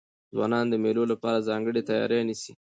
ځوانان 0.35 0.65
د 0.69 0.73
مېلو 0.83 1.03
له 1.11 1.15
پاره 1.21 1.45
ځانګړې 1.49 1.81
تیاری 1.89 2.19
نیسي. 2.27 2.53